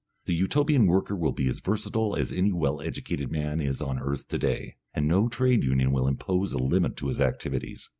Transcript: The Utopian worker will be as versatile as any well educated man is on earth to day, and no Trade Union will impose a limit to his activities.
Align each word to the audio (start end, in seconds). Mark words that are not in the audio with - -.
The 0.25 0.33
Utopian 0.33 0.87
worker 0.87 1.15
will 1.15 1.31
be 1.31 1.47
as 1.47 1.59
versatile 1.59 2.15
as 2.15 2.31
any 2.33 2.51
well 2.51 2.81
educated 2.81 3.31
man 3.31 3.61
is 3.61 3.83
on 3.83 3.99
earth 3.99 4.27
to 4.29 4.39
day, 4.39 4.77
and 4.95 5.07
no 5.07 5.27
Trade 5.29 5.63
Union 5.63 5.91
will 5.91 6.07
impose 6.07 6.53
a 6.53 6.57
limit 6.57 6.97
to 6.97 7.07
his 7.07 7.21
activities. 7.21 7.87